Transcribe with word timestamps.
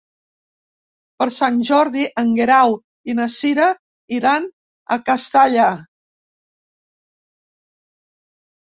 Per 1.19 1.27
Sant 1.35 1.59
Jordi 1.69 2.05
en 2.23 2.31
Guerau 2.39 2.73
i 3.13 3.17
na 3.19 3.29
Cira 3.35 3.69
iran 4.21 4.49
a 4.97 5.01
Castalla. 5.13 5.71